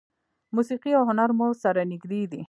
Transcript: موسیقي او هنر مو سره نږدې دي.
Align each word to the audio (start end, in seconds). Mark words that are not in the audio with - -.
موسیقي 0.55 0.91
او 0.97 1.03
هنر 1.09 1.29
مو 1.37 1.47
سره 1.63 1.81
نږدې 1.91 2.21
دي. 2.31 2.39